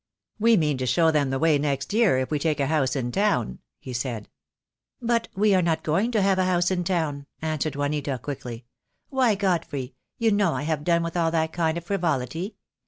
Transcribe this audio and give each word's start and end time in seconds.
"We 0.39 0.57
mean 0.57 0.79
to 0.79 0.87
show 0.87 1.11
them 1.11 1.29
the 1.29 1.37
way 1.37 1.59
next 1.59 1.93
year, 1.93 2.17
if 2.17 2.31
we 2.31 2.39
take 2.39 2.59
a 2.59 2.65
house 2.65 2.95
in 2.95 3.11
town," 3.11 3.59
he 3.77 3.93
said. 3.93 4.29
"But 4.99 5.27
we 5.35 5.53
are 5.53 5.61
not 5.61 5.83
going 5.83 6.09
to 6.13 6.23
have 6.23 6.39
a 6.39 6.45
house 6.45 6.71
in 6.71 6.83
town," 6.83 7.27
answered 7.39 7.75
Juanita, 7.75 8.17
quickly. 8.17 8.65
"Why, 9.09 9.35
Godfrey, 9.35 9.93
you 10.17 10.31
know 10.31 10.53
I 10.53 10.63
have 10.63 10.83
done 10.83 11.03
with 11.03 11.15
all 11.15 11.29
that 11.29 11.53
kind 11.53 11.77
of 11.77 11.83
frivolity. 11.83 12.55